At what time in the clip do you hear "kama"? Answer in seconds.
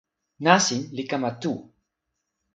1.11-1.29